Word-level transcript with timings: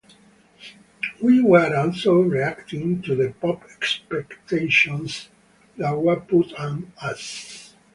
We 1.21 1.43
were 1.43 1.75
also 1.75 2.21
reacting 2.21 3.03
to 3.03 3.13
the 3.13 3.35
pop 3.39 3.65
expectations 3.65 5.29
that 5.77 5.91
were 5.95 6.19
put 6.21 6.55
on 6.55 6.91
us. 6.99 7.75